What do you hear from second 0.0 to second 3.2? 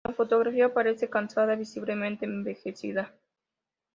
En la fotografía parece cansada, visiblemente envejecida.